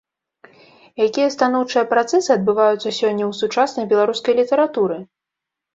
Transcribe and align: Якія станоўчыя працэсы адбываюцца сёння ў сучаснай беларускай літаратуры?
Якія 1.07 1.27
станоўчыя 1.35 1.83
працэсы 1.93 2.29
адбываюцца 2.37 2.83
сёння 3.01 3.23
ў 3.29 3.33
сучаснай 3.45 3.85
беларускай 3.95 4.33
літаратуры? 4.43 5.03